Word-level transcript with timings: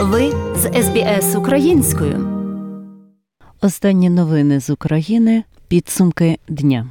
Ви 0.00 0.32
з 0.56 0.82
СБС 0.82 1.36
українською. 1.36 2.28
Останні 3.62 4.10
новини 4.10 4.60
з 4.60 4.70
України. 4.70 5.44
Підсумки 5.68 6.38
дня. 6.48 6.90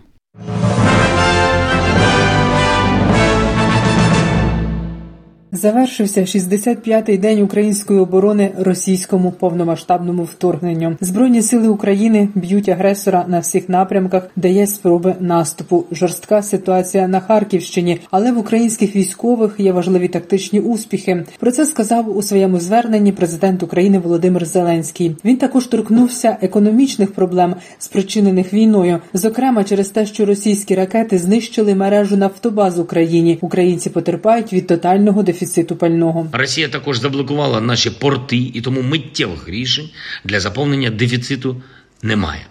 Завершився 5.56 6.22
65-й 6.22 7.18
день 7.18 7.42
української 7.42 8.00
оборони 8.00 8.52
російському 8.58 9.32
повномасштабному 9.32 10.24
вторгненню. 10.24 10.98
Збройні 11.02 11.42
сили 11.42 11.68
України 11.68 12.30
б'ють 12.36 12.70
агресора 12.70 13.26
на 13.28 13.40
всіх 13.40 13.70
напрямках, 13.70 14.30
де 14.36 14.52
є 14.52 14.68
спроби 14.68 15.16
наступу. 15.20 15.86
Жорстка 15.92 16.42
ситуація 16.42 17.08
на 17.08 17.20
Харківщині, 17.20 18.00
але 18.12 18.32
в 18.32 18.38
українських 18.38 18.96
військових 18.96 19.56
є 19.58 19.72
важливі 19.72 20.08
тактичні 20.08 20.60
успіхи. 20.60 21.24
Про 21.40 21.52
це 21.52 21.66
сказав 21.66 22.18
у 22.18 22.22
своєму 22.22 22.60
зверненні 22.60 23.12
президент 23.12 23.64
України 23.64 24.00
Володимир 24.00 24.46
Зеленський. 24.46 25.16
Він 25.26 25.38
також 25.38 25.68
торкнувся 25.68 26.38
економічних 26.42 27.12
проблем, 27.12 27.56
спричинених 27.78 28.54
війною, 28.54 29.00
зокрема 29.14 29.64
через 29.64 29.90
те, 29.90 30.06
що 30.06 30.26
російські 30.26 30.76
ракети 30.76 31.18
знищили 31.18 31.76
мережу 31.76 32.18
нафтобаз 32.18 32.78
в 32.78 32.82
Україні. 32.82 33.38
Українці 33.42 33.90
потерпають 33.90 34.54
від 34.54 34.68
тотального 34.68 35.24
дефіциту 35.24 35.45
пального. 35.76 36.28
Росія 36.32 36.68
також 36.68 37.00
заблокувала 37.00 37.62
наші 37.62 37.90
порти, 37.90 38.38
і 38.54 38.62
тому 38.62 38.82
миттєвих 38.82 39.50
рішень 39.50 39.90
для 40.24 40.40
заповнення 40.40 40.90
дефіциту 40.90 41.62
немає. 42.02 42.48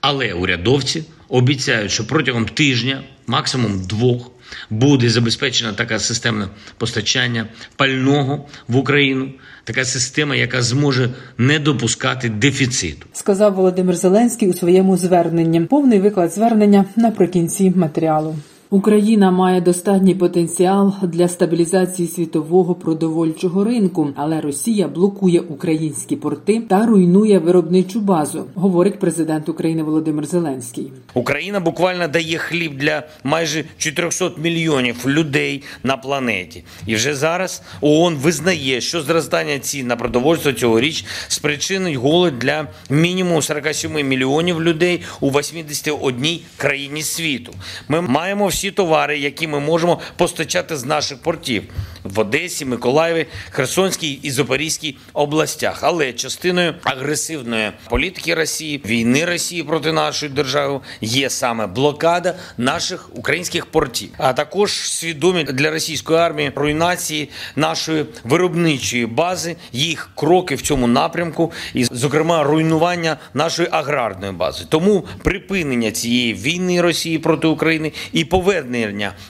Але 0.00 0.32
урядовці 0.32 1.04
обіцяють, 1.28 1.90
що 1.90 2.06
протягом 2.06 2.46
тижня, 2.46 3.02
максимум 3.26 3.86
двох, 3.86 4.30
буде 4.70 5.10
забезпечена 5.10 5.72
така 5.72 5.98
системне 5.98 6.48
постачання 6.78 7.46
пального 7.76 8.46
в 8.68 8.76
Україну, 8.76 9.28
така 9.64 9.84
система, 9.84 10.36
яка 10.36 10.62
зможе 10.62 11.10
не 11.38 11.58
допускати 11.58 12.28
дефіциту. 12.28 13.06
Сказав 13.12 13.54
Володимир 13.54 13.96
Зеленський 13.96 14.50
у 14.50 14.54
своєму 14.54 14.96
зверненні. 14.96 15.60
Повний 15.60 16.00
виклад 16.00 16.32
звернення 16.32 16.84
наприкінці 16.96 17.72
матеріалу. 17.76 18.36
Україна 18.74 19.30
має 19.30 19.60
достатній 19.60 20.14
потенціал 20.14 20.94
для 21.02 21.28
стабілізації 21.28 22.08
світового 22.08 22.74
продовольчого 22.74 23.64
ринку, 23.64 24.08
але 24.16 24.40
Росія 24.40 24.88
блокує 24.88 25.40
українські 25.40 26.16
порти 26.16 26.60
та 26.68 26.86
руйнує 26.86 27.38
виробничу 27.38 28.00
базу, 28.00 28.44
говорить 28.54 28.98
президент 28.98 29.48
України 29.48 29.82
Володимир 29.82 30.26
Зеленський. 30.26 30.92
Україна 31.14 31.60
буквально 31.60 32.08
дає 32.08 32.38
хліб 32.38 32.78
для 32.78 33.02
майже 33.24 33.64
400 33.78 34.30
мільйонів 34.36 34.96
людей 35.06 35.62
на 35.84 35.96
планеті, 35.96 36.64
і 36.86 36.94
вже 36.94 37.14
зараз 37.14 37.62
ООН 37.80 38.14
визнає, 38.14 38.80
що 38.80 39.02
зростання 39.02 39.58
цін 39.58 39.86
на 39.86 39.96
продовольство 39.96 40.52
цьогоріч 40.52 41.04
спричинить 41.28 41.96
голод 41.96 42.38
для 42.38 42.66
мінімум 42.90 43.42
47 43.42 44.08
мільйонів 44.08 44.62
людей 44.62 45.00
у 45.20 45.30
81 45.30 46.38
країні 46.56 47.02
світу. 47.02 47.52
Ми 47.88 48.00
маємо 48.00 48.46
всі 48.46 48.63
товари, 48.70 49.18
які 49.18 49.46
ми 49.46 49.60
можемо 49.60 50.00
постачати 50.16 50.76
з 50.76 50.84
наших 50.84 51.18
портів 51.18 51.62
в 52.04 52.20
Одесі, 52.20 52.64
Миколаєві, 52.64 53.26
Херсонській 53.50 54.18
і 54.22 54.30
Запорізькій 54.30 54.96
областях, 55.12 55.78
але 55.82 56.12
частиною 56.12 56.74
агресивної 56.84 57.72
політики 57.88 58.34
Росії, 58.34 58.82
війни 58.86 59.24
Росії 59.24 59.62
проти 59.62 59.92
нашої 59.92 60.32
держави 60.32 60.80
є 61.00 61.30
саме 61.30 61.66
блокада 61.66 62.34
наших 62.58 63.10
українських 63.14 63.66
портів, 63.66 64.08
а 64.18 64.32
також 64.32 64.72
свідомі 64.72 65.44
для 65.44 65.70
російської 65.70 66.18
армії 66.18 66.52
руйнації 66.56 67.30
нашої 67.56 68.04
виробничої 68.24 69.06
бази, 69.06 69.56
їх 69.72 70.10
кроки 70.14 70.54
в 70.54 70.62
цьому 70.62 70.86
напрямку, 70.86 71.52
і, 71.74 71.84
зокрема, 71.84 72.42
руйнування 72.42 73.16
нашої 73.34 73.68
аграрної 73.70 74.32
бази. 74.32 74.64
Тому 74.68 75.04
припинення 75.22 75.90
цієї 75.90 76.34
війни 76.34 76.80
Росії 76.80 77.18
проти 77.18 77.46
України 77.46 77.92
і 78.12 78.24
повернення 78.24 78.43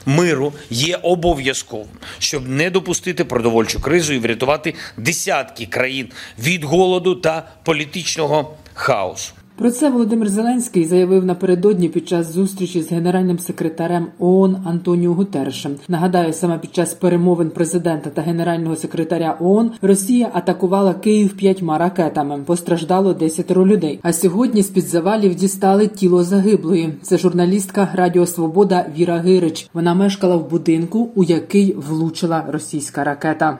миру 0.05 0.53
є 0.69 0.99
обов'язковим, 1.01 1.87
щоб 2.19 2.47
не 2.47 2.69
допустити 2.69 3.25
продовольчу 3.25 3.81
кризу 3.81 4.13
і 4.13 4.19
врятувати 4.19 4.73
десятки 4.97 5.65
країн 5.65 6.09
від 6.39 6.63
голоду 6.63 7.15
та 7.15 7.47
політичного 7.63 8.57
хаосу. 8.73 9.33
Про 9.57 9.71
це 9.71 9.89
Володимир 9.89 10.29
Зеленський 10.29 10.85
заявив 10.85 11.25
напередодні 11.25 11.89
під 11.89 12.07
час 12.07 12.33
зустрічі 12.33 12.81
з 12.81 12.91
генеральним 12.91 13.39
секретарем 13.39 14.07
ООН 14.19 14.57
Антоніо 14.65 15.13
Гутершем. 15.13 15.75
Нагадаю, 15.87 16.33
саме 16.33 16.57
під 16.57 16.75
час 16.75 16.93
перемовин 16.93 17.49
президента 17.49 18.09
та 18.09 18.21
генерального 18.21 18.75
секретаря 18.75 19.37
ООН 19.39 19.71
Росія 19.81 20.29
атакувала 20.33 20.93
Київ 20.93 21.37
п'ятьма 21.37 21.77
ракетами. 21.77 22.43
Постраждало 22.45 23.13
десятеро 23.13 23.67
людей. 23.67 23.99
А 24.01 24.13
сьогодні 24.13 24.61
з 24.61 24.67
під 24.67 24.85
завалів 24.85 25.35
дістали 25.35 25.87
тіло 25.87 26.23
загиблої. 26.23 26.93
Це 27.01 27.17
журналістка 27.17 27.89
Радіо 27.93 28.25
Свобода 28.25 28.85
Віра 28.97 29.17
Гирич. 29.17 29.69
Вона 29.73 29.93
мешкала 29.93 30.35
в 30.35 30.49
будинку, 30.49 31.09
у 31.15 31.23
який 31.23 31.73
влучила 31.73 32.45
російська 32.47 33.03
ракета. 33.03 33.57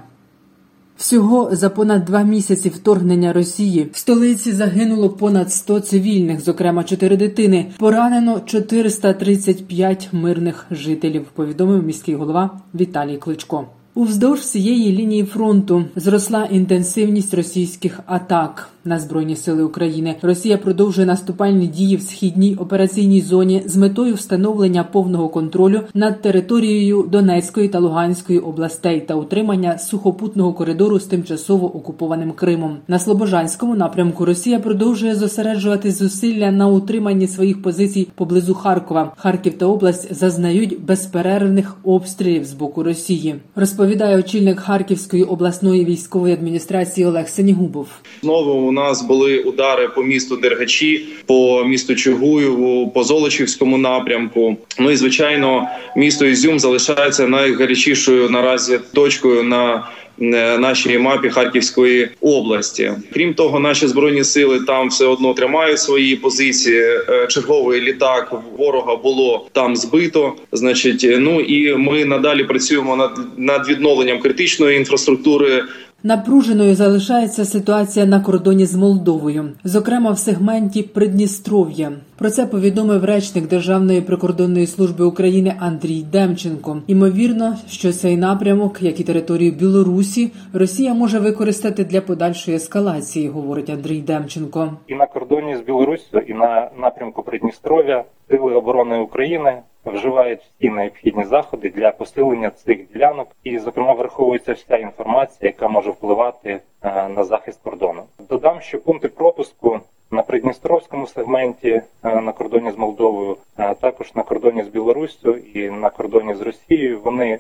Всього 0.98 1.56
за 1.56 1.70
понад 1.70 2.06
два 2.06 2.24
місяці 2.24 2.70
вторгнення 2.70 3.34
Росії 3.34 3.90
в 3.94 3.98
столиці 3.98 4.52
загинуло 4.52 5.10
понад 5.10 5.54
100 5.54 5.80
цивільних, 5.80 6.42
зокрема 6.42 6.84
4 6.84 7.18
дитини. 7.18 7.72
Поранено 7.78 8.40
435 8.46 10.10
мирних 10.12 10.66
жителів. 10.72 11.26
Повідомив 11.36 11.84
міський 11.84 12.16
голова 12.16 12.60
Віталій 12.74 13.18
Кличко. 13.18 13.66
Уздовж 13.98 14.40
всієї 14.40 14.92
лінії 14.92 15.24
фронту 15.24 15.86
зросла 15.96 16.46
інтенсивність 16.46 17.34
російських 17.34 18.00
атак 18.06 18.70
на 18.86 19.00
збройні 19.00 19.36
сили 19.36 19.64
України. 19.64 20.16
Росія 20.22 20.58
продовжує 20.58 21.08
наступальні 21.08 21.68
дії 21.68 21.96
в 21.96 22.02
східній 22.02 22.56
операційній 22.56 23.22
зоні 23.22 23.64
з 23.66 23.76
метою 23.76 24.14
встановлення 24.14 24.84
повного 24.84 25.30
контролю 25.30 25.82
над 25.94 26.22
територією 26.22 27.06
Донецької 27.12 27.70
та 27.70 27.80
Луганської 27.80 28.40
областей 28.40 29.02
та 29.02 29.16
утримання 29.16 29.78
сухопутного 29.78 30.54
коридору 30.54 31.00
з 31.00 31.06
тимчасово 31.06 31.76
окупованим 31.76 32.32
Кримом. 32.32 32.78
На 32.88 33.00
Слобожанському 33.00 33.76
напрямку 33.76 34.26
Росія 34.26 34.60
продовжує 34.60 35.16
зосереджувати 35.16 35.92
зусилля 35.92 36.52
на 36.52 36.68
утриманні 36.68 37.28
своїх 37.28 37.62
позицій 37.62 38.08
поблизу 38.16 38.54
Харкова. 38.54 39.14
Харків 39.18 39.58
та 39.58 39.66
область 39.66 40.14
зазнають 40.14 40.86
безперервних 40.86 41.78
обстрілів 41.84 42.46
з 42.46 42.54
боку 42.54 42.84
Росії. 42.84 43.36
Розповідає 43.86 44.18
очільник 44.18 44.60
Харківської 44.60 45.24
обласної 45.24 45.86
військової 45.86 46.34
адміністрації 46.34 47.08
Олег 47.08 47.30
Сенігубов. 47.30 47.88
Знову 48.22 48.52
у 48.52 48.72
нас 48.72 49.02
були 49.02 49.40
удари 49.40 49.88
по 49.88 50.04
місту 50.04 50.38
Дергачі, 50.38 51.06
по 51.26 51.64
місту 51.66 51.96
Чугуєву, 51.96 52.92
по 52.92 53.04
Золочівському 53.04 53.78
напрямку. 53.78 54.58
Ну 54.80 54.92
і 54.92 54.96
звичайно, 54.96 55.68
місто 55.98 56.26
Ізюм 56.26 56.60
залишається 56.60 57.28
найгарячішою 57.28 58.30
наразі 58.30 58.80
точкою 58.94 59.44
на 59.44 59.88
Нашій 60.18 60.98
мапі 60.98 61.30
Харківської 61.30 62.10
області, 62.22 62.92
крім 63.14 63.34
того, 63.34 63.60
наші 63.60 63.88
збройні 63.88 64.24
сили 64.24 64.60
там 64.60 64.90
все 64.90 65.06
одно 65.06 65.34
тримають 65.34 65.80
свої 65.80 66.16
позиції. 66.16 66.84
Черговий 67.30 67.82
літак 67.82 68.34
ворога 68.58 68.96
було 68.96 69.48
там 69.52 69.76
збито. 69.76 70.34
Значить, 70.52 71.08
ну 71.10 71.42
і 71.42 71.76
ми 71.76 72.06
надалі 72.06 72.44
працюємо 72.44 72.96
над 72.96 73.12
над 73.38 73.70
відновленням 73.70 74.20
критичної 74.20 74.78
інфраструктури. 74.78 75.64
Напруженою 76.06 76.76
залишається 76.76 77.46
ситуація 77.46 78.06
на 78.06 78.20
кордоні 78.20 78.66
з 78.66 78.76
Молдовою, 78.76 79.46
зокрема 79.64 80.12
в 80.12 80.18
сегменті 80.18 80.84
Придністров'я. 80.84 81.92
Про 82.18 82.30
це 82.30 82.46
повідомив 82.46 83.06
речник 83.06 83.48
Державної 83.48 84.02
прикордонної 84.02 84.68
служби 84.68 85.06
України 85.06 85.56
Андрій 85.60 86.04
Демченко. 86.12 86.78
Ймовірно, 86.88 87.56
що 87.70 87.92
цей 87.92 88.18
напрямок, 88.18 88.82
як 88.82 89.00
і 89.00 89.04
територію 89.04 89.52
Білорусі, 89.52 90.32
Росія 90.54 90.94
може 90.94 91.20
використати 91.20 91.84
для 91.84 92.02
подальшої 92.02 92.58
ескалації, 92.58 93.30
говорить 93.30 93.70
Андрій 93.70 94.02
Демченко. 94.02 94.74
І 94.88 94.96
на 94.96 95.06
кордоні 95.06 95.56
з 95.56 95.62
Білоруссю, 95.62 96.20
і 96.20 96.34
на 96.34 96.70
напрямку 96.82 97.24
Придністров'я 97.24 98.04
сили 98.30 98.54
оборони 98.54 99.00
України 99.00 99.62
вживають 99.86 100.42
всі 100.42 100.70
необхідні 100.70 101.24
заходи 101.24 101.70
для 101.70 101.92
посилення 101.92 102.50
цих 102.50 102.94
ділянок, 102.94 103.28
і 103.44 103.60
зокрема 103.60 103.94
враховується 103.94 104.54
вся 104.54 104.78
інформація, 104.78 105.50
яка 105.50 105.68
може 105.68 105.90
впливати 105.90 106.62
на 106.84 107.24
захист 107.24 107.62
кордону. 107.64 108.04
Додам, 108.30 108.62
що 108.62 108.82
пункти 108.82 109.08
пропуску 109.08 109.80
на 110.12 110.22
Придністровському 110.22 111.08
сегменті 111.08 111.82
на 112.04 112.32
кордоні 112.32 112.72
з 112.72 112.78
Молдовою, 112.78 113.38
а 113.56 113.74
також 113.74 114.16
на 114.16 114.24
кордоні 114.24 114.64
з 114.64 114.68
Білоруссю 114.68 115.36
і 115.54 115.70
на 115.70 115.90
кордоні 115.90 116.36
з 116.36 116.42
Росією, 116.42 117.00
вони 117.04 117.40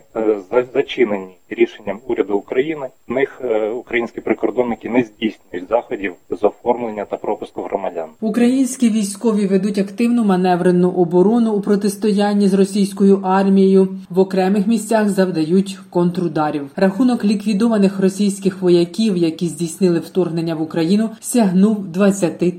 зачинені 0.74 1.38
рішенням 1.50 2.00
уряду 2.08 2.38
України. 2.38 2.88
В 3.08 3.12
них 3.12 3.42
українські 3.76 4.22
прикордонники 4.22 4.90
не 4.90 5.04
здійснюють 5.04 5.70
заходів 5.70 6.14
з 6.30 6.44
оформлення 6.44 7.06
та 7.06 7.18
пропуску 7.18 7.62
громадян. 7.62 8.10
Українські 8.22 8.90
військові 8.90 9.48
ведуть 9.48 9.78
активну 9.78 10.24
маневренну 10.24 10.90
оборону 10.92 11.54
у 11.54 11.62
протистоянні 11.62 12.48
з 12.48 12.54
російською 12.54 13.22
армією. 13.24 13.88
В 14.10 14.20
окремих 14.20 14.68
місцях 14.68 15.10
завдають 15.10 15.80
контрударів. 15.90 16.70
Рахунок 16.76 17.26
ліквідованих 17.26 18.00
російських 18.00 18.62
вояків, 18.62 19.18
які 19.18 19.48
здійснили 19.48 20.00
вторгнення 20.00 20.56
в 20.56 20.62
Україну, 20.62 21.10
сягнув 21.20 21.88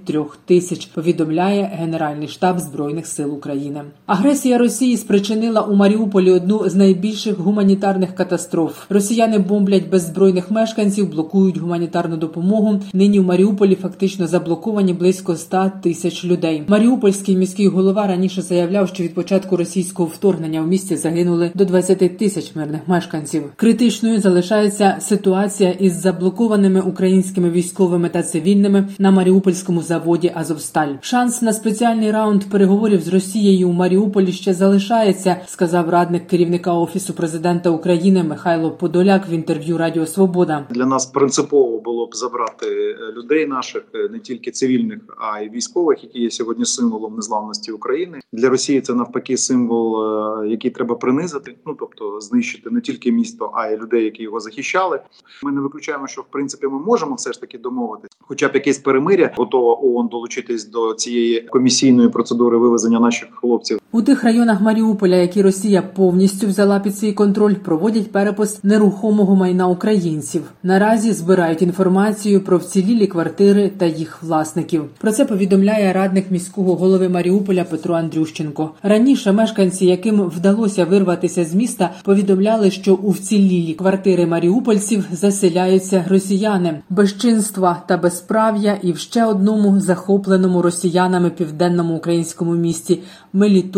23 0.07 0.25
тисяч. 0.45 0.87
Повідомляє 0.87 1.71
Генеральний 1.75 2.29
штаб 2.29 2.59
збройних 2.59 3.07
сил 3.07 3.35
України. 3.35 3.81
Агресія 4.07 4.59
Росії 4.59 4.97
спричинила 4.97 5.61
у 5.61 5.75
Маріуполі 5.75 6.31
одну 6.31 6.69
з 6.69 6.75
найбільших 6.75 7.39
гуманітарних 7.39 8.15
катастроф. 8.15 8.85
Росіяни 8.89 9.39
бомблять 9.39 9.91
беззбройних 9.91 10.51
мешканців, 10.51 11.11
блокують 11.11 11.59
гуманітарну 11.59 12.17
допомогу. 12.17 12.81
Нині 12.93 13.21
в 13.21 13.25
Маріуполі 13.25 13.75
фактично 13.75 14.27
заблоковані 14.27 14.93
близько 14.93 15.37
100 15.37 15.73
тисяч 15.83 16.25
людей. 16.25 16.63
Маріупольський 16.69 17.37
міський 17.37 17.69
голова 17.69 18.07
раніше 18.07 18.43
заявляв, 18.43 18.89
що 18.89 19.03
від 19.03 19.15
початку 19.15 19.57
російського 19.57 20.09
вторгнення 20.09 20.63
в 20.63 20.67
місті 20.67 20.97
загинули 20.97 21.51
до 21.55 21.65
20 21.65 22.19
тисяч 22.19 22.55
мирних 22.55 22.81
мешканців. 22.87 23.43
Критичною 23.57 24.21
залишається 24.21 24.97
ситуація 25.01 25.71
із 25.71 26.01
заблокованими 26.01 26.81
українськими 26.81 27.51
військовими 27.51 28.09
та 28.09 28.23
цивільними 28.23 28.89
на 28.99 29.11
Маріупольському 29.11 29.83
заводі 29.87 30.33
Азовсталь. 30.35 30.95
Шанс 31.01 31.43
на 31.43 31.53
спеціальний 31.53 32.11
раунд 32.11 32.45
переговорів 32.45 33.01
з 33.01 33.09
Росією 33.09 33.69
у 33.69 33.73
Маріуполі 33.73 34.33
ще 34.33 34.55
залишається, 34.55 35.37
сказав 35.47 35.91
радник 35.91 36.27
керівника 36.27 36.73
офісу 36.73 37.15
президента 37.15 37.71
України 37.71 38.23
Михайло 38.23 38.71
Подоляк 38.71 39.29
в 39.29 39.33
інтерв'ю 39.33 39.79
Радіо 39.79 40.07
Свобода. 40.07 40.67
Для 40.71 40.87
нас 40.87 41.07
принципово 41.07 41.81
було 41.81 42.07
б 42.07 42.15
забрати 42.15 42.67
е, 42.67 43.13
людей 43.13 43.47
наших, 43.47 43.83
е, 43.95 44.09
не 44.09 44.19
тільки 44.19 44.51
цивільних, 44.51 44.99
а 45.19 45.41
й 45.41 45.49
військових, 45.49 46.05
які 46.05 46.21
є 46.21 46.31
сьогодні 46.31 46.65
символом 46.65 47.15
незламності 47.17 47.73
України. 47.73 48.21
Для 48.33 48.49
Росії 48.49 48.81
це 48.81 48.95
навпаки 48.95 49.37
символ, 49.37 50.05
е, 50.45 50.49
який 50.49 50.71
треба 50.71 50.95
принизити. 50.95 51.57
Ну 51.67 51.77
тобто 51.79 52.21
знищити 52.21 52.71
не 52.71 52.81
тільки 52.81 53.13
місто, 53.13 53.51
а 53.55 53.69
й 53.69 53.77
людей, 53.77 54.05
які 54.05 54.23
його 54.23 54.41
захищали. 54.41 55.01
Ми 55.43 55.53
не 55.53 55.61
виключаємо, 55.61 56.07
що 56.07 56.23
в 56.23 56.27
принципі 56.31 56.67
ми 56.67 56.79
можемо 56.79 57.15
все 57.15 57.33
ж 57.33 57.41
таки 57.41 57.59
домовитись, 57.59 58.11
хоча 58.21 58.49
б 58.49 58.55
якесь 58.55 58.79
перемиря, 58.79 59.33
готова 59.37 59.76
ООН 59.83 60.09
долучитись 60.09 60.65
до 60.69 60.95
цієї 60.95 61.41
комісійної 61.41 62.09
процедури 62.09 62.59
вивезення 62.59 63.01
наших 63.01 63.29
хлопців. 63.35 63.79
У 63.97 64.03
тих 64.03 64.25
районах 64.25 64.61
Маріуполя, 64.61 65.17
які 65.17 65.43
Росія 65.43 65.83
повністю 65.83 66.47
взяла 66.47 66.81
під 66.81 66.99
свій 66.99 67.13
контроль, 67.13 67.55
проводять 67.55 68.13
перепис 68.13 68.65
нерухомого 68.65 69.37
майна 69.37 69.67
українців. 69.67 70.43
Наразі 70.63 71.13
збирають 71.13 71.63
інформацію 71.63 72.41
про 72.41 72.59
вцілілі 72.59 73.07
квартири 73.07 73.71
та 73.79 73.87
їх 73.87 74.23
власників. 74.23 74.85
Про 74.99 75.13
це 75.13 75.25
повідомляє 75.25 75.93
радник 75.93 76.31
міського 76.31 76.75
голови 76.75 77.09
Маріуполя 77.09 77.65
Петро 77.65 77.95
Андрющенко. 77.95 78.71
Раніше 78.83 79.33
мешканці, 79.33 79.87
яким 79.87 80.23
вдалося 80.23 80.85
вирватися 80.85 81.45
з 81.45 81.55
міста, 81.55 81.91
повідомляли, 82.05 82.71
що 82.71 82.95
у 82.95 83.11
вцілілі 83.11 83.75
квартири 83.75 84.27
маріупольців 84.27 85.05
заселяються 85.13 86.05
росіяни, 86.09 86.81
безчинства 86.91 87.83
та 87.89 87.97
безправ'я, 87.97 88.79
і 88.83 88.93
в 88.93 88.99
ще 88.99 89.25
одному 89.25 89.81
захопленому 89.81 90.63
росіянами 90.63 91.31
південному 91.31 91.97
українському 91.97 92.55
місті 92.55 93.01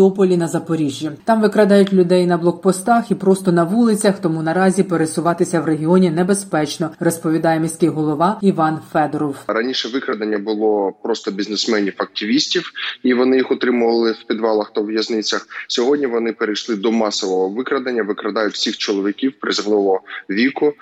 Мелітополі 0.09 0.37
на 0.37 0.47
Запоріжжі. 0.47 1.11
Там 1.25 1.41
викрадають 1.41 1.93
людей 1.93 2.25
на 2.25 2.37
блокпостах 2.37 3.11
і 3.11 3.15
просто 3.15 3.51
на 3.51 3.63
вулицях, 3.63 4.19
тому 4.19 4.41
наразі 4.43 4.83
пересуватися 4.83 5.61
в 5.61 5.65
регіоні 5.65 6.11
небезпечно, 6.11 6.91
розповідає 6.99 7.59
міський 7.59 7.89
голова 7.89 8.39
Іван 8.41 8.79
Федоров. 8.91 9.35
Раніше 9.47 9.89
викрадення 9.89 10.37
було 10.37 10.93
просто 11.03 11.31
бізнесменів-активістів, 11.31 12.71
і 13.03 13.13
вони 13.13 13.37
їх 13.37 13.51
отримували 13.51 14.11
в 14.11 14.27
підвалах 14.27 14.73
та 14.73 14.81
в'язницях. 14.81 15.47
Сьогодні 15.67 16.05
вони 16.05 16.33
перейшли 16.33 16.75
до 16.75 16.91
масового 16.91 17.49
викрадення, 17.49 18.03
викрадають 18.03 18.53
всіх 18.53 18.77
чоловіків 18.77 19.33
призовного 19.39 20.01
віку. 20.29 20.73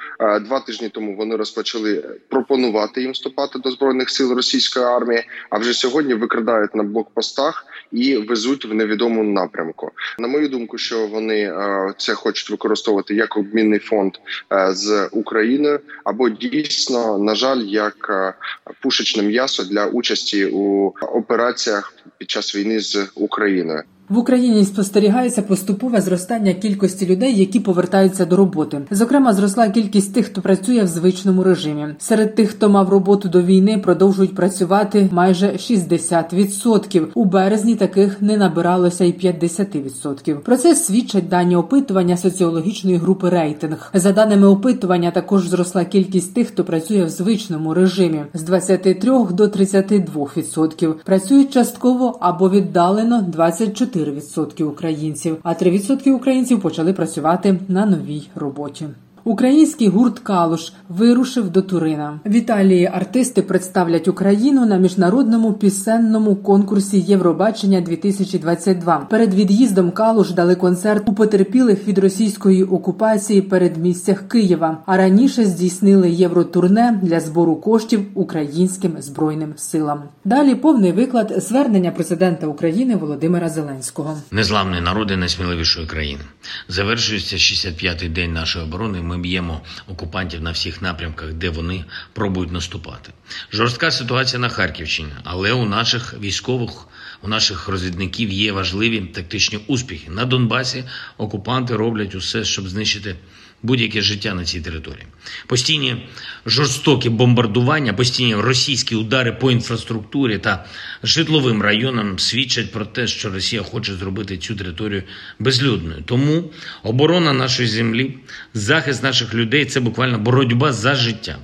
Два 0.42 0.60
тижні 0.60 0.90
тому 0.90 1.16
вони 1.16 1.36
розпочали 1.36 2.04
пропонувати 2.30 3.02
їм 3.02 3.12
вступати 3.12 3.60
до 3.60 3.72
збройних 3.72 4.10
сил 4.10 4.34
російської 4.34 4.86
армії. 4.86 5.24
А 5.50 5.58
вже 5.58 5.74
сьогодні 5.74 6.14
викрадають 6.14 6.76
на 6.76 6.84
блокпостах 6.84 7.66
і 7.92 8.18
везуть 8.18 8.66
в 8.66 8.74
невідомому 8.74 9.32
напрямку. 9.32 9.92
На 10.20 10.28
мою 10.28 10.50
думку, 10.50 10.78
що 10.78 11.08
вони 11.08 11.40
е, 11.42 11.94
це 11.98 12.14
хочуть 12.14 12.50
використовувати 12.50 13.16
як 13.16 13.38
обмінний 13.38 13.80
фонд 13.80 14.14
е, 14.54 14.74
з 14.74 15.10
Україною, 15.12 15.80
або 16.04 16.30
дійсно, 16.30 17.18
на 17.18 17.36
жаль, 17.36 17.62
як 17.62 18.08
е, 18.10 18.34
пушечне 18.82 19.24
м'ясо 19.24 19.64
для 19.64 19.86
участі 19.86 20.46
у 20.46 20.94
операціях 21.02 21.94
під 22.18 22.30
час 22.30 22.56
війни 22.56 22.80
з 22.80 23.08
Україною. 23.16 23.84
В 24.10 24.18
Україні 24.18 24.66
спостерігається 24.66 25.42
поступове 25.42 26.02
зростання 26.02 26.54
кількості 26.54 27.06
людей, 27.06 27.40
які 27.40 27.60
повертаються 27.60 28.26
до 28.26 28.36
роботи. 28.36 28.82
Зокрема, 28.92 29.34
зросла 29.34 29.70
кількість 29.70 30.14
тих, 30.14 30.26
хто 30.26 30.42
працює 30.42 30.84
в 30.84 30.88
звичному 30.88 31.44
режимі. 31.44 31.88
Серед 32.00 32.36
тих, 32.36 32.50
хто 32.50 32.70
мав 32.70 32.90
роботу 32.90 33.30
до 33.30 33.42
війни, 33.42 33.78
продовжують 33.78 34.36
працювати 34.36 35.10
майже 35.12 35.48
60%. 35.48 37.06
У 37.14 37.26
березні 37.26 37.76
таких 37.76 38.22
не 38.22 38.38
набиралося 38.38 39.04
й 39.04 39.12
50%. 39.12 40.36
Про 40.36 40.58
це 40.58 40.76
свідчать 40.76 41.30
дані 41.30 41.56
опитування 41.56 42.18
соціологічної 42.18 42.98
групи 42.98 43.30
рейтинг. 43.30 43.92
За 43.94 44.12
даними 44.12 44.48
опитування, 44.48 45.12
також 45.12 45.48
зросла 45.48 45.86
кількість 45.86 46.34
тих, 46.34 46.48
хто 46.48 46.64
працює 46.64 47.04
в 47.04 47.10
звичному 47.10 47.74
режимі 47.74 48.22
з 48.34 48.42
23 48.42 48.94
до 49.32 49.44
32%. 49.44 50.94
Працюють 51.06 51.54
частково 51.54 52.18
або 52.20 52.50
віддалено 52.50 53.26
24%. 53.38 53.97
4% 53.98 54.64
українців, 54.64 55.38
а 55.44 55.54
3% 55.54 56.12
українців 56.12 56.62
почали 56.62 56.94
працювати 56.94 57.60
на 57.68 57.86
новій 57.86 58.30
роботі. 58.36 58.86
Український 59.28 59.88
гурт 59.88 60.20
Калуш 60.20 60.72
вирушив 60.90 61.50
до 61.50 61.62
Турина. 61.62 62.20
В 62.26 62.36
Італії 62.36 62.86
артисти 62.94 63.42
представлять 63.42 64.08
Україну 64.08 64.66
на 64.66 64.78
міжнародному 64.78 65.54
пісенному 65.54 66.36
конкурсі 66.36 67.00
Євробачення 67.00 67.82
2022. 67.82 68.98
Перед 69.10 69.34
від'їздом 69.34 69.92
Калуш 69.92 70.32
дали 70.32 70.56
концерт 70.56 71.10
у 71.10 71.14
потерпілих 71.14 71.88
від 71.88 71.98
російської 71.98 72.64
окупації 72.64 73.42
передмістях 73.42 74.28
Києва. 74.28 74.78
А 74.86 74.98
раніше 74.98 75.46
здійснили 75.46 76.12
євротурне 76.12 77.00
для 77.04 77.20
збору 77.20 77.56
коштів 77.56 78.06
українським 78.14 78.96
збройним 79.00 79.54
силам. 79.58 80.04
Далі 80.26 80.56
повний 80.56 80.92
виклад 80.92 81.34
звернення 81.38 81.92
президента 81.92 82.48
України 82.48 82.96
Володимира 82.96 83.50
Зеленського. 83.50 84.18
Незламні 84.32 84.82
народи 84.82 85.18
найсміливішої 85.18 85.88
країни. 85.88 86.22
Завершується 86.68 87.36
65-й 87.36 88.10
день 88.10 88.34
нашої 88.34 88.66
оборони. 88.66 89.02
Ми 89.02 89.17
б'ємо 89.18 89.62
окупантів 89.88 90.42
на 90.42 90.52
всіх 90.52 90.82
напрямках, 90.82 91.34
де 91.34 91.50
вони 91.50 91.86
пробують 92.14 92.52
наступати. 92.52 93.12
Жорстка 93.54 93.92
ситуація 93.92 94.40
на 94.40 94.50
Харківщині, 94.50 95.12
але 95.24 95.54
у 95.54 95.66
наших 95.66 96.16
військових, 96.20 96.88
у 97.22 97.28
наших 97.28 97.68
розвідників 97.68 98.30
є 98.30 98.52
важливі 98.52 99.02
тактичні 99.02 99.60
успіхи. 99.68 100.10
На 100.10 100.26
Донбасі 100.26 100.84
окупанти 101.18 101.76
роблять 101.76 102.16
усе, 102.16 102.44
щоб 102.44 102.68
знищити 102.68 103.16
будь-яке 103.64 104.02
життя 104.02 104.34
на 104.34 104.46
цій 104.46 104.62
території. 104.62 105.06
Постійні 105.48 106.08
жорстокі 106.46 107.10
бомбардування, 107.10 107.94
постійні 107.94 108.36
російські 108.36 108.96
удари 108.96 109.32
по 109.32 109.52
інфраструктурі 109.52 110.38
та 110.38 110.66
житловим 111.04 111.62
районам 111.62 112.20
свідчать 112.20 112.72
про 112.72 112.86
те, 112.86 113.08
що 113.08 113.30
Росія 113.30 113.64
хоче 113.64 113.96
зробити 113.96 114.38
цю 114.38 114.56
територію 114.56 115.04
безлюдною. 115.40 116.04
Тому 116.06 116.52
оборона 116.84 117.34
нашої 117.34 117.70
землі, 117.70 118.18
захист 118.54 119.04
наших 119.04 119.34
людей 119.34 119.66
це 119.66 119.80
буквально 119.80 120.20
боротьба 120.20 120.74
за 120.74 120.96
життя 120.96 121.38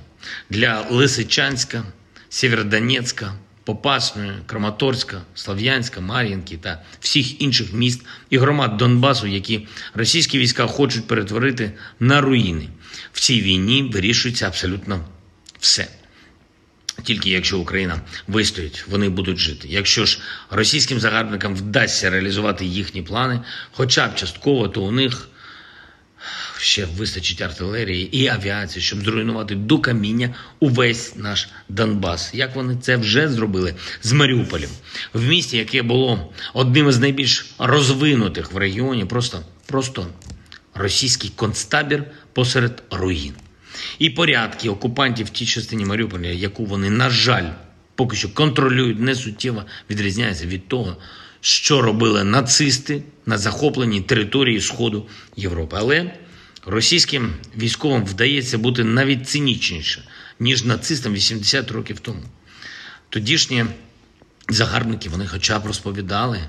для 0.50 0.86
Лисичанська, 0.90 1.84
Сєвєродонецька, 2.28 3.34
Попасної, 3.64 4.32
Краматорська, 4.46 5.22
Слов'янська, 5.34 6.00
Мар'їнки 6.00 6.56
та 6.56 6.82
всіх 7.00 7.42
інших 7.42 7.72
міст 7.72 8.06
і 8.30 8.38
громад 8.38 8.76
Донбасу, 8.76 9.26
які 9.26 9.68
російські 9.94 10.38
війська 10.38 10.66
хочуть 10.66 11.06
перетворити 11.06 11.72
на 12.00 12.20
руїни. 12.20 12.68
В 13.12 13.20
цій 13.20 13.40
війні 13.40 13.82
вирішується 13.82 14.46
абсолютно 14.46 15.04
все. 15.60 15.88
Тільки 17.02 17.30
якщо 17.30 17.58
Україна 17.58 18.00
вистоїть, 18.28 18.84
вони 18.88 19.08
будуть 19.08 19.38
жити. 19.38 19.68
Якщо 19.70 20.04
ж 20.04 20.20
російським 20.50 21.00
загарбникам 21.00 21.54
вдасться 21.54 22.10
реалізувати 22.10 22.64
їхні 22.64 23.02
плани, 23.02 23.40
хоча 23.72 24.08
б 24.08 24.14
частково, 24.14 24.68
то 24.68 24.82
у 24.82 24.90
них 24.90 25.28
ще 26.64 26.84
вистачить 26.84 27.42
артилерії 27.42 28.16
і 28.16 28.28
авіації, 28.28 28.82
щоб 28.82 29.04
зруйнувати 29.04 29.54
до 29.54 29.78
каміння 29.78 30.34
увесь 30.60 31.16
наш 31.16 31.48
Донбас. 31.68 32.30
Як 32.34 32.56
вони 32.56 32.76
це 32.76 32.96
вже 32.96 33.28
зробили 33.28 33.74
з 34.02 34.12
Маріуполем, 34.12 34.70
в 35.12 35.22
місті, 35.22 35.56
яке 35.56 35.82
було 35.82 36.32
одним 36.54 36.88
із 36.88 36.98
найбільш 36.98 37.54
розвинутих 37.58 38.52
в 38.52 38.56
регіоні, 38.56 39.04
просто, 39.04 39.42
просто 39.66 40.06
російський 40.74 41.32
концтабір 41.36 42.04
посеред 42.32 42.82
руїн. 42.90 43.32
І 43.98 44.10
порядки 44.10 44.68
окупантів 44.68 45.26
в 45.26 45.30
тій 45.30 45.46
частині 45.46 45.84
Маріуполя, 45.84 46.26
яку 46.26 46.64
вони, 46.64 46.90
на 46.90 47.10
жаль, 47.10 47.50
поки 47.94 48.16
що 48.16 48.34
контролюють, 48.34 49.00
не 49.00 49.14
суттєво 49.14 49.64
відрізняється 49.90 50.46
від 50.46 50.68
того, 50.68 50.96
що 51.40 51.82
робили 51.82 52.24
нацисти 52.24 53.02
на 53.26 53.38
захопленій 53.38 54.00
території 54.00 54.60
Сходу 54.60 55.06
Європи. 55.36 55.76
Але 55.80 56.12
російським 56.66 57.34
військовим 57.56 58.04
вдається 58.04 58.58
бути 58.58 58.84
навіть 58.84 59.28
цинічніше, 59.28 60.02
ніж 60.40 60.64
нацистам 60.64 61.12
80 61.12 61.70
років 61.70 62.00
тому. 62.00 62.22
Тодішні 63.08 63.64
загарбники 64.48 65.08
вони 65.08 65.26
хоча 65.26 65.58
б 65.58 65.66
розповідали. 65.66 66.40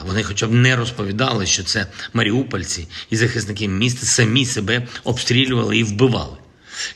Вони 0.00 0.22
хоча 0.22 0.46
б 0.46 0.52
не 0.52 0.76
розповідали, 0.76 1.46
що 1.46 1.64
це 1.64 1.86
маріупольці 2.12 2.88
і 3.10 3.16
захисники 3.16 3.68
міста 3.68 4.06
самі 4.06 4.46
себе 4.46 4.88
обстрілювали 5.04 5.78
і 5.78 5.82
вбивали. 5.82 6.36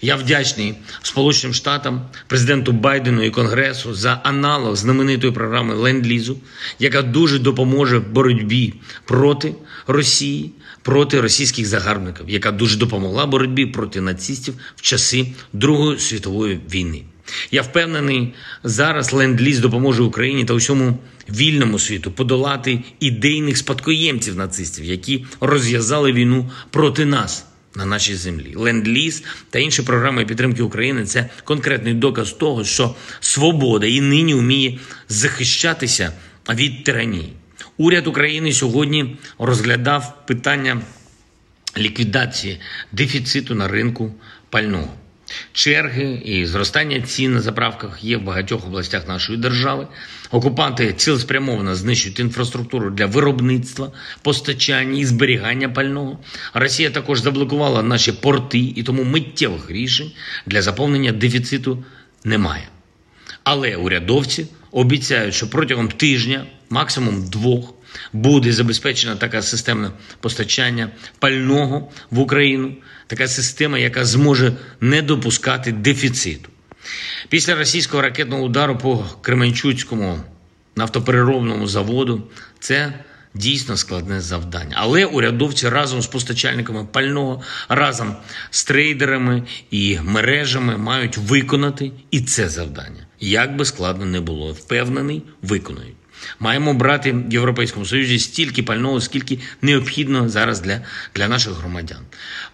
Я 0.02 0.16
вдячний 0.16 0.74
Сполученим 1.02 1.54
Штатам, 1.54 2.08
президенту 2.26 2.72
Байдену 2.72 3.22
і 3.22 3.30
Конгресу 3.30 3.94
за 3.94 4.20
аналог 4.22 4.76
знаменитої 4.76 5.32
програми 5.32 5.74
Ленд-Лізу, 5.74 6.36
яка 6.78 7.02
дуже 7.02 7.38
допоможе 7.38 8.00
боротьбі 8.00 8.74
проти 9.04 9.54
Росії, 9.86 10.50
проти 10.82 11.20
російських 11.20 11.66
загарбників, 11.66 12.30
яка 12.30 12.52
дуже 12.52 12.78
допомогла 12.78 13.26
боротьбі 13.26 13.66
проти 13.66 14.00
нацистів 14.00 14.54
в 14.76 14.80
часи 14.80 15.26
Другої 15.52 15.98
світової 15.98 16.60
війни. 16.70 17.02
Я 17.50 17.62
впевнений, 17.62 18.34
зараз 18.64 19.12
ленд-ліз 19.12 19.58
допоможе 19.58 20.02
Україні 20.02 20.44
та 20.44 20.54
усьому 20.54 20.98
вільному 21.30 21.78
світу 21.78 22.10
подолати 22.10 22.84
ідейних 23.00 23.56
спадкоємців 23.56 24.36
нацистів, 24.36 24.84
які 24.84 25.24
розв'язали 25.40 26.12
війну 26.12 26.50
проти 26.70 27.04
нас 27.04 27.46
на 27.76 27.86
нашій 27.86 28.14
землі. 28.14 28.52
Ленд-ліз 28.56 29.24
та 29.50 29.58
інші 29.58 29.82
програми 29.82 30.24
підтримки 30.24 30.62
України 30.62 31.04
це 31.06 31.28
конкретний 31.44 31.94
доказ 31.94 32.32
того, 32.32 32.64
що 32.64 32.94
свобода 33.20 33.86
і 33.86 34.00
нині 34.00 34.34
вміє 34.34 34.78
захищатися 35.08 36.12
від 36.50 36.84
тиранії. 36.84 37.32
Уряд 37.76 38.06
України 38.06 38.52
сьогодні 38.52 39.16
розглядав 39.38 40.26
питання 40.26 40.80
ліквідації 41.78 42.60
дефіциту 42.92 43.54
на 43.54 43.68
ринку 43.68 44.14
пального. 44.50 44.88
Черги 45.52 46.22
і 46.24 46.46
зростання 46.46 47.00
цін 47.00 47.34
на 47.34 47.40
заправках 47.40 48.04
є 48.04 48.16
в 48.16 48.22
багатьох 48.22 48.66
областях 48.66 49.08
нашої 49.08 49.38
держави. 49.38 49.86
Окупанти 50.30 50.92
цілеспрямовано 50.92 51.74
знищують 51.74 52.20
інфраструктуру 52.20 52.90
для 52.90 53.06
виробництва, 53.06 53.92
постачання 54.22 55.00
і 55.00 55.04
зберігання 55.04 55.68
пального. 55.68 56.18
Росія 56.54 56.90
також 56.90 57.20
заблокувала 57.20 57.82
наші 57.82 58.12
порти, 58.12 58.58
і 58.58 58.82
тому 58.82 59.04
миттєвих 59.04 59.70
рішень 59.70 60.10
для 60.46 60.62
заповнення 60.62 61.12
дефіциту 61.12 61.84
немає. 62.24 62.68
Але 63.44 63.76
урядовці 63.76 64.46
обіцяють, 64.70 65.34
що 65.34 65.50
протягом 65.50 65.88
тижня, 65.88 66.46
максимум 66.70 67.28
двох, 67.28 67.74
буде 68.12 68.52
забезпечена 68.52 69.16
така 69.16 69.42
системне 69.42 69.90
постачання 70.20 70.90
пального 71.18 71.92
в 72.10 72.18
Україну, 72.18 72.72
така 73.06 73.28
система, 73.28 73.78
яка 73.78 74.04
зможе 74.04 74.52
не 74.80 75.02
допускати 75.02 75.72
дефіциту. 75.72 76.50
Після 77.28 77.54
російського 77.54 78.02
ракетного 78.02 78.42
удару 78.42 78.78
по 78.78 79.04
Кременчуцькому 79.20 80.20
нафтопереробному 80.76 81.66
заводу 81.66 82.22
це 82.60 82.92
дійсно 83.36 83.76
складне 83.76 84.20
завдання. 84.20 84.76
Але 84.78 85.04
урядовці 85.04 85.68
разом 85.68 86.02
з 86.02 86.06
постачальниками 86.06 86.84
пального, 86.84 87.42
разом 87.68 88.16
з 88.50 88.64
трейдерами 88.64 89.42
і 89.70 89.98
мережами 90.02 90.76
мають 90.76 91.16
виконати 91.16 91.92
і 92.10 92.20
це 92.20 92.48
завдання. 92.48 93.06
Як 93.20 93.56
би 93.56 93.64
складно 93.64 94.06
не 94.06 94.20
було, 94.20 94.52
впевнений, 94.52 95.22
виконують. 95.42 95.95
Маємо 96.40 96.74
брати 96.74 97.12
в 97.12 97.32
Європейському 97.32 97.86
Союзі 97.86 98.18
стільки 98.18 98.62
пального, 98.62 99.00
скільки 99.00 99.38
необхідно 99.62 100.28
зараз 100.28 100.60
для, 100.60 100.80
для 101.14 101.28
наших 101.28 101.52
громадян. 101.52 101.98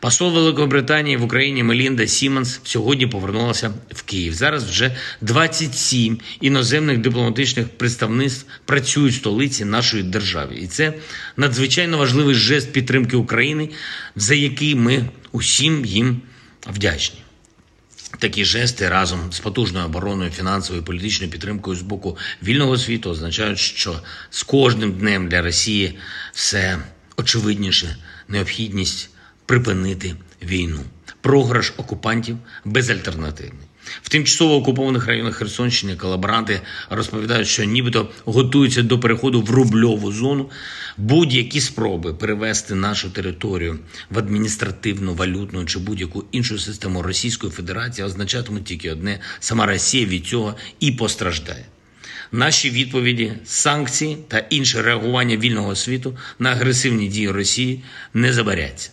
Посол 0.01 0.33
Великобританії 0.33 1.17
в 1.17 1.25
Україні 1.25 1.63
Мелінда 1.63 2.07
Сімонс 2.07 2.61
сьогодні 2.65 3.07
повернулася 3.07 3.71
в 3.91 4.03
Київ. 4.03 4.35
Зараз 4.35 4.65
вже 4.65 4.97
27 5.21 6.19
іноземних 6.41 6.99
дипломатичних 6.99 7.69
представництв 7.69 8.47
працюють 8.65 9.15
в 9.15 9.17
столиці 9.17 9.65
нашої 9.65 10.03
держави, 10.03 10.57
і 10.61 10.67
це 10.67 10.93
надзвичайно 11.37 11.99
важливий 11.99 12.35
жест 12.35 12.73
підтримки 12.73 13.17
України, 13.17 13.69
за 14.17 14.35
який 14.35 14.75
ми 14.75 15.05
усім 15.33 15.85
їм 15.85 16.21
вдячні. 16.67 17.22
Такі 18.19 18.45
жести 18.45 18.89
разом 18.89 19.33
з 19.33 19.41
потужною 19.41 19.87
обороною, 19.87 20.31
фінансовою 20.31 20.83
і 20.83 20.87
політичною 20.87 21.33
підтримкою 21.33 21.77
з 21.77 21.83
боку 21.83 22.19
вільного 22.43 22.79
світу 22.79 23.11
означають, 23.11 23.59
що 23.59 24.01
з 24.31 24.43
кожним 24.43 24.93
днем 24.93 25.29
для 25.29 25.43
Росії 25.43 25.99
все 26.33 26.79
очевидніше 27.17 27.97
необхідність 28.29 29.11
припинити 29.47 30.17
війну. 30.43 30.81
Програш 31.21 31.73
окупантів 31.77 32.39
безальтернативний. 32.65 33.67
В 34.03 34.09
тимчасово 34.09 34.57
окупованих 34.57 35.07
районах 35.07 35.37
Херсонщини 35.37 35.97
колаборанти 35.97 36.61
розповідають, 36.91 37.49
що 37.49 37.65
нібито 37.65 38.11
готуються 38.25 38.83
до 38.83 39.01
переходу 39.01 39.43
в 39.43 39.51
рубльову 39.51 40.13
зону. 40.13 40.51
Будь-які 40.97 41.61
спроби 41.61 42.15
перевести 42.15 42.75
нашу 42.75 43.11
територію 43.11 43.79
в 44.11 44.19
адміністративну, 44.19 45.15
валютну 45.15 45.65
чи 45.65 45.79
будь-яку 45.79 46.25
іншу 46.33 46.59
систему 46.59 47.03
Російської 47.03 47.53
Федерації 47.53 48.07
означатимуть 48.07 48.65
тільки 48.65 48.93
одне: 48.93 49.21
сама 49.41 49.67
Росія 49.67 50.07
від 50.07 50.27
цього 50.27 50.57
і 50.81 50.93
постраждає. 50.93 51.67
Наші 52.33 52.71
відповіді, 52.71 53.33
санкції 53.45 54.19
та 54.29 54.39
інше 54.39 54.83
реагування 54.83 55.37
вільного 55.37 55.77
світу 55.77 56.19
на 56.39 56.51
агресивні 56.51 57.09
дії 57.09 57.31
Росії 57.31 57.85
не 58.15 58.33
забаряться. 58.33 58.91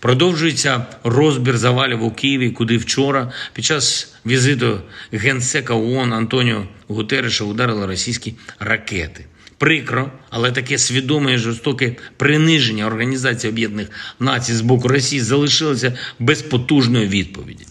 Продовжується 0.00 0.86
розбір 1.04 1.58
завалів 1.58 2.02
у 2.02 2.10
Києві, 2.10 2.50
куди 2.50 2.76
вчора 2.76 3.32
під 3.52 3.64
час 3.64 4.14
візиту 4.26 4.80
генсека 5.12 5.74
ООН 5.74 6.12
Антоніо 6.12 6.66
Гутерреша 6.88 7.44
ударили 7.44 7.86
російські 7.86 8.34
ракети. 8.58 9.24
Прикро, 9.58 10.10
але 10.30 10.52
таке 10.52 10.78
свідоме 10.78 11.34
і 11.34 11.38
жорстоке 11.38 11.96
приниження 12.16 12.86
Організації 12.86 13.52
Об'єднаних 13.52 13.90
Націй 14.20 14.54
з 14.54 14.60
боку 14.60 14.88
Росії 14.88 15.20
залишилося 15.20 15.98
без 16.18 16.42
потужної 16.42 17.08
відповіді. 17.08 17.66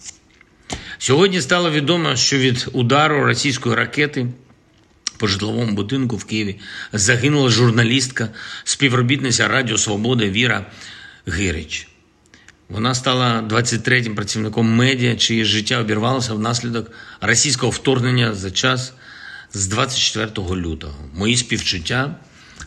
Сьогодні 0.98 1.42
стало 1.42 1.72
відомо, 1.72 2.16
що 2.16 2.38
від 2.38 2.68
удару 2.74 3.24
російської 3.24 3.76
ракети 3.76 4.28
по 5.18 5.28
житловому 5.28 5.72
будинку 5.72 6.18
в 6.18 6.24
Києві 6.24 6.60
загинула 6.94 7.50
журналістка, 7.50 8.30
співробітниця 8.64 9.48
Радіо 9.48 9.78
Свобода 9.78 10.26
Віра 10.26 10.66
Гирич. 11.28 11.88
Вона 12.74 12.96
стала 12.96 13.42
23-м 13.50 14.16
працівником 14.16 14.76
медіа, 14.76 15.16
чиє 15.16 15.46
життя 15.46 15.80
обірвалося 15.80 16.34
внаслідок 16.34 16.92
російського 17.22 17.70
вторгнення 17.70 18.34
за 18.34 18.52
час 18.52 18.94
з 19.54 19.68
24 19.68 20.62
лютого. 20.62 20.94
Мої 21.14 21.38
співчуття 21.38 22.16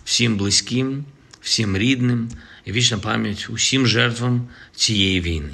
всім 0.04 0.36
близьким, 0.36 1.04
всім 1.40 1.76
рідним 1.76 2.28
і 2.64 2.72
вічна 2.72 2.98
пам'ять 2.98 3.46
усім 3.50 3.86
жертвам 3.86 4.48
цієї 4.76 5.20
війни. 5.20 5.52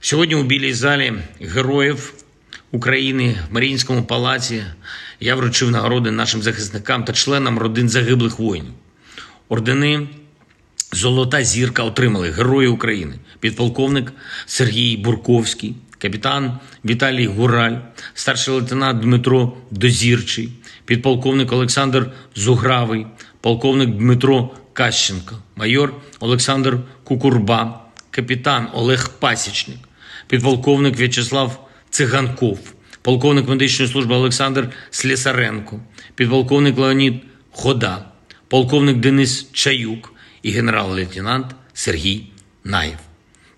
Сьогодні 0.00 0.34
у 0.34 0.42
білій 0.42 0.74
залі 0.74 1.14
героїв 1.40 2.14
України 2.70 3.36
в 3.50 3.54
Маріїнському 3.54 4.04
палаці 4.04 4.64
я 5.20 5.34
вручив 5.34 5.70
нагороди 5.70 6.10
нашим 6.10 6.42
захисникам 6.42 7.04
та 7.04 7.12
членам 7.12 7.58
родин 7.58 7.88
загиблих 7.88 8.38
воїнів. 8.38 8.72
Ордени 9.48 10.08
Золота 10.92 11.44
зірка 11.44 11.82
отримали 11.82 12.30
Герої 12.30 12.68
України, 12.68 13.14
підполковник 13.40 14.12
Сергій 14.46 14.96
Бурковський, 14.96 15.74
капітан 15.98 16.58
Віталій 16.84 17.26
Гураль, 17.26 17.76
старший 18.14 18.54
лейтенант 18.54 19.00
Дмитро 19.00 19.56
Дозірчий, 19.70 20.52
підполковник 20.84 21.52
Олександр 21.52 22.10
Зугравий, 22.34 23.06
полковник 23.40 23.90
Дмитро 23.90 24.50
Кащенко, 24.72 25.38
майор 25.56 25.94
Олександр 26.20 26.78
Кукурба, 27.04 27.84
капітан 28.10 28.68
Олег 28.74 29.10
Пасічник, 29.18 29.78
підполковник 30.26 30.98
В'ячеслав 30.98 31.68
Циганков, 31.90 32.58
полковник 33.02 33.48
медичної 33.48 33.92
служби 33.92 34.14
Олександр 34.14 34.68
Слісаренко, 34.90 35.80
підполковник 36.14 36.78
Леонід 36.78 37.14
Хода, 37.50 38.04
полковник 38.48 38.96
Денис 38.96 39.52
Чаюк 39.52 40.12
і 40.42 40.50
генерал-лейтенант 40.50 41.46
Сергій 41.72 42.26
Наєв. 42.64 43.07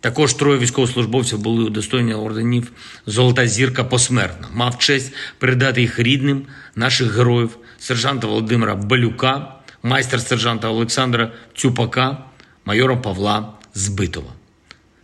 Також 0.00 0.34
троє 0.34 0.58
військовослужбовців 0.58 1.38
були 1.38 1.64
удостоєні 1.64 2.14
орденів 2.14 2.72
Золота 3.06 3.46
зірка 3.46 3.84
посмертна. 3.84 4.48
Мав 4.54 4.78
честь 4.78 5.12
передати 5.38 5.80
їх 5.80 5.98
рідним 5.98 6.42
наших 6.76 7.16
героїв, 7.16 7.56
сержанта 7.78 8.26
Володимира 8.26 8.74
Балюка, 8.74 9.54
майстер 9.82 10.20
сержанта 10.20 10.68
Олександра 10.68 11.32
Цюпака, 11.54 12.18
майора 12.64 12.96
Павла 12.96 13.52
Збитова. 13.74 14.32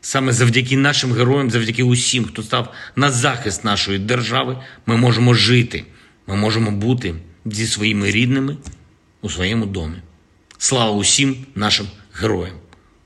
Саме 0.01 0.33
завдяки 0.33 0.77
нашим 0.77 1.13
героям, 1.13 1.51
завдяки 1.51 1.83
усім, 1.83 2.25
хто 2.25 2.43
став 2.43 2.73
на 2.97 3.11
захист 3.11 3.65
нашої 3.65 3.99
держави, 3.99 4.59
ми 4.87 4.97
можемо 4.97 5.35
жити, 5.35 5.85
ми 6.27 6.37
можемо 6.37 6.71
бути 6.71 7.15
зі 7.45 7.67
своїми 7.67 8.11
рідними 8.11 8.57
у 9.23 9.31
своєму 9.31 9.67
домі. 9.67 9.97
Слава 10.59 10.91
усім 10.91 11.37
нашим 11.55 11.87
героям! 12.21 12.55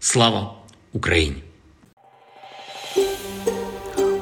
Слава 0.01 0.55
Україні! 0.93 1.50